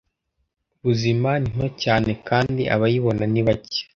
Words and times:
buzima 0.83 1.29
ni 1.41 1.49
nto 1.55 1.67
cyane 1.83 2.11
kandi 2.27 2.61
abayibona 2.75 3.23
ni 3.33 3.41
bake 3.47 3.81